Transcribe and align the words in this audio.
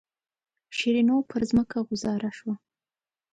شیرینو 0.77 1.17
پر 1.29 1.41
ځمکه 1.49 1.77
غوځاره 1.87 2.31
شوه. 2.37 2.55